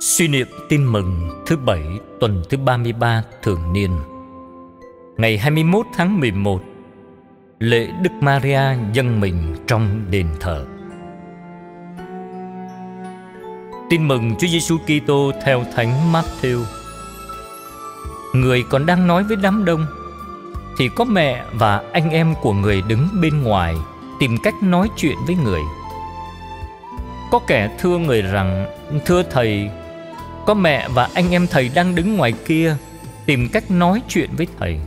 Suy 0.00 0.28
niệm 0.28 0.46
tin 0.68 0.84
mừng 0.84 1.30
thứ 1.46 1.56
bảy 1.56 1.82
tuần 2.20 2.42
thứ 2.48 2.56
33 2.58 3.22
thường 3.42 3.72
niên 3.72 3.90
Ngày 5.16 5.38
21 5.38 5.86
tháng 5.94 6.20
11 6.20 6.62
Lễ 7.58 7.88
Đức 8.02 8.10
Maria 8.20 8.60
dâng 8.92 9.20
mình 9.20 9.54
trong 9.66 10.04
đền 10.10 10.26
thờ 10.40 10.66
Tin 13.90 14.08
mừng 14.08 14.36
Chúa 14.38 14.46
Giêsu 14.46 14.78
Kitô 14.78 15.32
theo 15.44 15.64
Thánh 15.74 16.12
Matthew. 16.12 16.64
Người 18.34 18.64
còn 18.70 18.86
đang 18.86 19.06
nói 19.06 19.24
với 19.24 19.36
đám 19.36 19.64
đông 19.64 19.86
thì 20.78 20.88
có 20.88 21.04
mẹ 21.04 21.44
và 21.52 21.82
anh 21.92 22.10
em 22.10 22.34
của 22.42 22.52
người 22.52 22.82
đứng 22.88 23.08
bên 23.20 23.42
ngoài 23.42 23.76
tìm 24.20 24.36
cách 24.42 24.54
nói 24.62 24.90
chuyện 24.96 25.16
với 25.26 25.36
người. 25.44 25.60
Có 27.30 27.40
kẻ 27.46 27.76
thưa 27.78 27.98
người 27.98 28.22
rằng: 28.22 28.66
"Thưa 29.06 29.22
thầy, 29.22 29.70
có 30.46 30.54
mẹ 30.54 30.88
và 30.94 31.08
anh 31.14 31.30
em 31.30 31.46
thầy 31.46 31.70
đang 31.74 31.94
đứng 31.94 32.16
ngoài 32.16 32.32
kia 32.46 32.76
tìm 33.26 33.48
cách 33.52 33.70
nói 33.70 34.02
chuyện 34.08 34.30
với 34.36 34.46
thầy." 34.58 34.78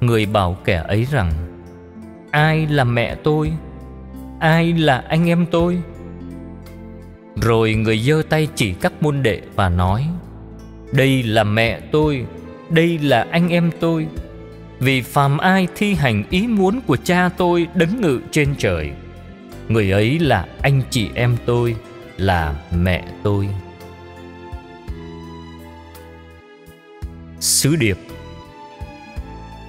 Người 0.00 0.26
bảo 0.26 0.56
kẻ 0.64 0.84
ấy 0.88 1.06
rằng: 1.10 1.32
"Ai 2.30 2.66
là 2.66 2.84
mẹ 2.84 3.14
tôi? 3.14 3.52
Ai 4.40 4.72
là 4.72 5.04
anh 5.08 5.28
em 5.28 5.46
tôi?" 5.50 5.78
Rồi 7.42 7.74
người 7.74 7.98
giơ 7.98 8.22
tay 8.28 8.48
chỉ 8.54 8.72
các 8.72 8.92
môn 9.02 9.22
đệ 9.22 9.40
và 9.54 9.68
nói, 9.68 10.06
Đây 10.92 11.22
là 11.22 11.44
mẹ 11.44 11.80
tôi, 11.92 12.26
Đây 12.70 12.98
là 12.98 13.26
anh 13.30 13.48
em 13.48 13.70
tôi 13.80 14.06
Vì 14.80 15.00
phàm 15.00 15.38
ai 15.38 15.68
thi 15.76 15.94
hành 15.94 16.24
ý 16.30 16.46
muốn 16.46 16.80
của 16.86 16.96
cha 16.96 17.28
tôi 17.36 17.66
đấng 17.74 18.00
ngự 18.00 18.20
trên 18.30 18.54
trời, 18.58 18.90
Người 19.68 19.90
ấy 19.90 20.18
là 20.18 20.46
anh 20.62 20.82
chị 20.90 21.08
em 21.14 21.36
tôi, 21.46 21.76
Là 22.16 22.54
mẹ 22.72 23.04
tôi 23.22 23.48
Sứ 27.40 27.76
điệp 27.76 27.98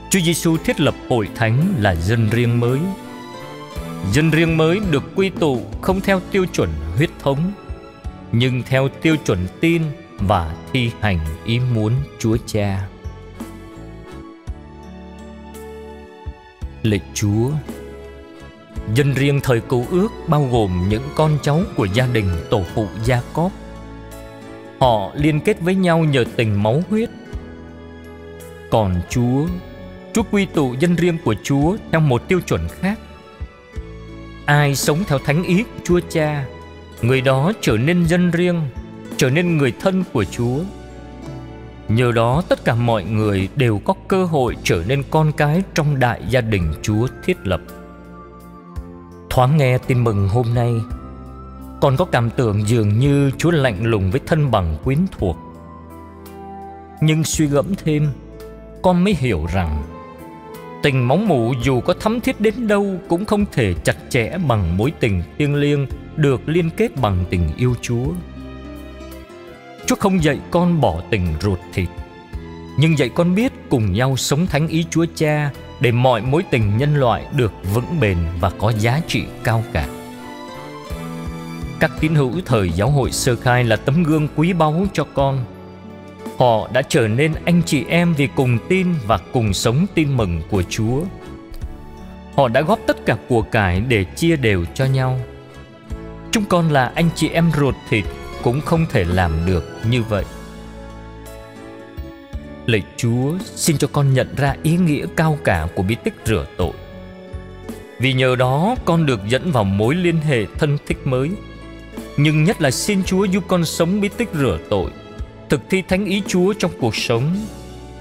Chúa 0.09 0.19
Giêsu 0.19 0.57
thiết 0.57 0.79
lập 0.79 0.95
hội 1.09 1.29
thánh 1.35 1.73
là 1.79 1.95
dân 1.95 2.29
riêng 2.29 2.59
mới 2.59 2.79
Dân 4.11 4.31
riêng 4.31 4.57
mới 4.57 4.79
được 4.91 5.03
quy 5.15 5.29
tụ 5.29 5.61
không 5.81 6.01
theo 6.01 6.19
tiêu 6.31 6.45
chuẩn 6.45 6.69
huyết 6.95 7.09
thống, 7.19 7.51
nhưng 8.31 8.63
theo 8.63 8.87
tiêu 9.01 9.15
chuẩn 9.25 9.47
tin 9.59 9.81
và 10.19 10.55
thi 10.73 10.91
hành 10.99 11.19
ý 11.45 11.59
muốn 11.73 11.93
Chúa 12.19 12.37
Cha. 12.45 12.87
Lạy 16.83 17.01
Chúa, 17.13 17.49
Dân 18.95 19.13
riêng 19.13 19.39
thời 19.43 19.61
cựu 19.61 19.85
ước 19.91 20.07
bao 20.27 20.47
gồm 20.51 20.85
những 20.89 21.03
con 21.15 21.37
cháu 21.41 21.61
của 21.75 21.85
gia 21.85 22.07
đình 22.07 22.29
tổ 22.49 22.63
phụ 22.75 22.87
Gia 23.05 23.21
Cóp. 23.33 23.51
Họ 24.79 25.11
liên 25.15 25.39
kết 25.39 25.61
với 25.61 25.75
nhau 25.75 25.99
nhờ 25.99 26.23
tình 26.35 26.63
máu 26.63 26.81
huyết. 26.89 27.09
Còn 28.71 29.01
Chúa, 29.09 29.47
Chúa 30.13 30.23
quy 30.31 30.45
tụ 30.45 30.75
dân 30.79 30.95
riêng 30.95 31.17
của 31.25 31.35
Chúa 31.43 31.77
theo 31.91 32.01
một 32.01 32.27
tiêu 32.27 32.39
chuẩn 32.39 32.61
khác. 32.67 32.99
Ai 34.45 34.75
sống 34.75 35.03
theo 35.07 35.19
thánh 35.19 35.43
ý 35.43 35.63
Chúa 35.83 35.99
Cha 36.09 36.45
người 37.01 37.21
đó 37.21 37.51
trở 37.61 37.77
nên 37.77 38.05
dân 38.05 38.31
riêng 38.31 38.61
trở 39.17 39.29
nên 39.29 39.57
người 39.57 39.73
thân 39.81 40.03
của 40.13 40.23
chúa. 40.23 40.59
Nhờ 41.87 42.11
đó 42.11 42.43
tất 42.49 42.65
cả 42.65 42.75
mọi 42.75 43.03
người 43.03 43.49
đều 43.55 43.79
có 43.79 43.93
cơ 44.07 44.25
hội 44.25 44.55
trở 44.63 44.83
nên 44.87 45.03
con 45.11 45.31
cái 45.31 45.63
trong 45.75 45.99
đại 45.99 46.21
gia 46.29 46.41
đình 46.41 46.73
chúa 46.81 47.07
thiết 47.25 47.37
lập. 47.47 47.61
Thoáng 49.29 49.57
nghe 49.57 49.77
tin 49.77 50.03
mừng 50.03 50.29
hôm 50.29 50.53
nay 50.53 50.73
còn 51.81 51.97
có 51.97 52.05
cảm 52.05 52.29
tưởng 52.29 52.67
dường 52.67 52.99
như 52.99 53.31
chúa 53.37 53.51
lạnh 53.51 53.83
lùng 53.83 54.11
với 54.11 54.21
thân 54.25 54.51
bằng 54.51 54.77
quyến 54.83 54.99
thuộc. 55.11 55.37
Nhưng 57.01 57.23
suy 57.23 57.45
gẫm 57.45 57.75
thêm 57.83 58.07
con 58.81 59.03
mới 59.03 59.15
hiểu 59.19 59.45
rằng 59.53 59.83
tình 60.83 61.07
máu 61.07 61.17
mủ 61.17 61.53
dù 61.63 61.81
có 61.81 61.93
thắm 61.93 62.21
thiết 62.21 62.41
đến 62.41 62.67
đâu 62.67 62.99
cũng 63.07 63.25
không 63.25 63.45
thể 63.51 63.73
chặt 63.83 63.95
chẽ 64.09 64.37
bằng 64.47 64.77
mối 64.77 64.91
tình 64.99 65.23
thiêng 65.37 65.55
liêng 65.55 65.87
được 66.15 66.49
liên 66.49 66.69
kết 66.69 66.95
bằng 67.01 67.25
tình 67.29 67.49
yêu 67.57 67.75
Chúa. 67.81 68.05
Chúa 69.85 69.95
không 69.95 70.23
dạy 70.23 70.39
con 70.51 70.81
bỏ 70.81 71.01
tình 71.09 71.27
ruột 71.41 71.59
thịt, 71.73 71.89
nhưng 72.77 72.97
dạy 72.97 73.09
con 73.09 73.35
biết 73.35 73.53
cùng 73.69 73.93
nhau 73.93 74.17
sống 74.17 74.47
thánh 74.47 74.67
ý 74.67 74.85
Chúa 74.89 75.05
Cha 75.15 75.51
để 75.79 75.91
mọi 75.91 76.21
mối 76.21 76.43
tình 76.51 76.77
nhân 76.77 76.95
loại 76.95 77.25
được 77.35 77.53
vững 77.73 77.99
bền 77.99 78.17
và 78.39 78.49
có 78.49 78.71
giá 78.71 79.01
trị 79.07 79.23
cao 79.43 79.63
cả. 79.73 79.87
Các 81.79 81.91
tín 81.99 82.15
hữu 82.15 82.31
thời 82.45 82.69
giáo 82.69 82.89
hội 82.89 83.11
sơ 83.11 83.35
khai 83.35 83.63
là 83.63 83.75
tấm 83.75 84.03
gương 84.03 84.27
quý 84.35 84.53
báu 84.53 84.85
cho 84.93 85.03
con. 85.13 85.45
Họ 86.37 86.69
đã 86.73 86.81
trở 86.81 87.07
nên 87.07 87.33
anh 87.45 87.61
chị 87.65 87.85
em 87.89 88.13
vì 88.13 88.27
cùng 88.35 88.57
tin 88.69 88.87
và 89.07 89.17
cùng 89.17 89.53
sống 89.53 89.85
tin 89.95 90.17
mừng 90.17 90.41
của 90.49 90.63
Chúa. 90.63 91.01
Họ 92.35 92.47
đã 92.47 92.61
góp 92.61 92.79
tất 92.87 93.05
cả 93.05 93.17
của 93.29 93.41
cải 93.41 93.81
để 93.81 94.03
chia 94.03 94.35
đều 94.35 94.65
cho 94.75 94.85
nhau– 94.85 95.19
Chúng 96.31 96.45
con 96.45 96.69
là 96.69 96.91
anh 96.95 97.09
chị 97.15 97.29
em 97.29 97.51
ruột 97.57 97.75
thịt 97.89 98.05
cũng 98.43 98.61
không 98.61 98.85
thể 98.89 99.03
làm 99.03 99.31
được 99.45 99.63
như 99.89 100.03
vậy. 100.03 100.25
Lạy 102.65 102.83
Chúa, 102.97 103.33
xin 103.55 103.77
cho 103.77 103.87
con 103.91 104.13
nhận 104.13 104.35
ra 104.37 104.55
ý 104.63 104.77
nghĩa 104.77 105.05
cao 105.15 105.37
cả 105.43 105.67
của 105.75 105.83
bí 105.83 105.95
tích 106.03 106.13
rửa 106.25 106.45
tội. 106.57 106.73
Vì 107.99 108.13
nhờ 108.13 108.35
đó 108.35 108.75
con 108.85 109.05
được 109.05 109.19
dẫn 109.27 109.51
vào 109.51 109.63
mối 109.63 109.95
liên 109.95 110.17
hệ 110.17 110.45
thân 110.45 110.77
thích 110.87 111.07
mới. 111.07 111.31
Nhưng 112.17 112.43
nhất 112.43 112.61
là 112.61 112.71
xin 112.71 113.03
Chúa 113.03 113.23
giúp 113.23 113.43
con 113.47 113.65
sống 113.65 114.01
bí 114.01 114.09
tích 114.17 114.29
rửa 114.33 114.57
tội, 114.69 114.91
thực 115.49 115.61
thi 115.69 115.81
thánh 115.81 116.05
ý 116.05 116.23
Chúa 116.27 116.53
trong 116.53 116.71
cuộc 116.79 116.95
sống. 116.95 117.35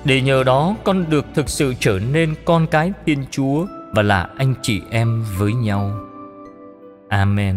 Để 0.05 0.21
nhờ 0.21 0.45
đó, 0.45 0.77
con 0.85 1.11
được 1.11 1.27
thực 1.35 1.49
sự 1.49 1.75
trở 1.81 1.99
nên 2.13 2.35
con 2.45 2.67
cái 2.67 2.93
Thiên 3.07 3.25
Chúa 3.31 3.67
và 3.93 4.03
là 4.03 4.29
anh 4.37 4.55
chị 4.63 4.81
em 4.91 5.25
với 5.39 5.53
nhau. 5.53 5.93
Amen. 7.09 7.57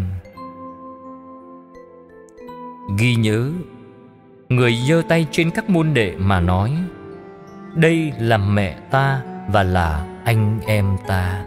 Ghi 2.98 3.14
nhớ, 3.14 3.50
Người 4.48 4.78
giơ 4.88 5.02
tay 5.08 5.26
trên 5.30 5.50
các 5.50 5.70
môn 5.70 5.94
đệ 5.94 6.14
mà 6.18 6.40
nói, 6.40 6.72
Đây 7.74 8.12
là 8.18 8.36
mẹ 8.36 8.78
ta 8.90 9.22
và 9.48 9.62
là 9.62 10.06
anh 10.24 10.60
em 10.66 10.96
ta 11.06 11.44